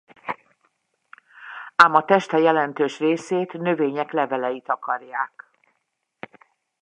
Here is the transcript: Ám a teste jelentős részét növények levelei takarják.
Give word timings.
Ám 1.75 1.95
a 1.95 2.01
teste 2.05 2.37
jelentős 2.39 2.99
részét 2.99 3.53
növények 3.53 4.11
levelei 4.11 4.61
takarják. 4.61 5.49